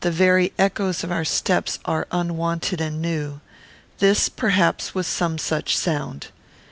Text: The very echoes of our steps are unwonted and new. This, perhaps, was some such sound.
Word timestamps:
The 0.03 0.09
very 0.09 0.51
echoes 0.57 1.03
of 1.03 1.11
our 1.11 1.23
steps 1.23 1.77
are 1.85 2.07
unwonted 2.11 2.81
and 2.81 3.03
new. 3.03 3.39
This, 3.99 4.29
perhaps, 4.29 4.95
was 4.95 5.05
some 5.05 5.37
such 5.37 5.77
sound. 5.77 6.29